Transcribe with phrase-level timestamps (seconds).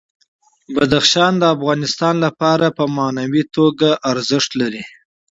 [0.75, 4.83] بدخشان د افغانانو لپاره په معنوي لحاظ ارزښت لري.